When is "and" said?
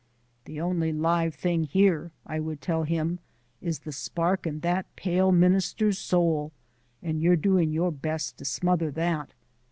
7.03-7.21